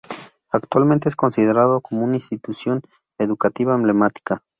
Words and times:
Actualmente 0.49 1.09
es 1.09 1.15
considerado 1.15 1.79
como 1.79 2.03
un 2.05 2.15
Institución 2.15 2.81
Educativa 3.19 3.75
Emblemática. 3.75 4.43